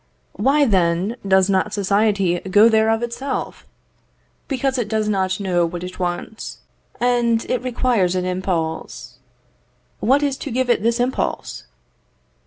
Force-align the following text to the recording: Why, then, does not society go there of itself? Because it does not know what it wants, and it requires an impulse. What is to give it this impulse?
Why, 0.33 0.65
then, 0.65 1.15
does 1.27 1.47
not 1.47 1.75
society 1.75 2.39
go 2.39 2.69
there 2.69 2.89
of 2.89 3.03
itself? 3.03 3.67
Because 4.47 4.79
it 4.79 4.87
does 4.87 5.07
not 5.07 5.39
know 5.39 5.63
what 5.63 5.83
it 5.83 5.99
wants, 5.99 6.57
and 6.99 7.45
it 7.47 7.61
requires 7.61 8.15
an 8.15 8.25
impulse. 8.25 9.19
What 9.99 10.23
is 10.23 10.37
to 10.37 10.49
give 10.49 10.71
it 10.71 10.81
this 10.81 10.99
impulse? 10.99 11.65